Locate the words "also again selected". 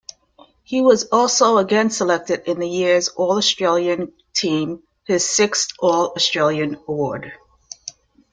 1.11-2.49